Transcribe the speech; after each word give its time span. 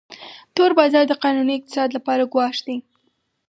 تور 0.55 0.71
بازار 0.79 1.03
د 1.07 1.13
قانوني 1.23 1.53
اقتصاد 1.57 1.89
لپاره 1.97 2.29
ګواښ 2.33 2.57
دی 2.65 2.77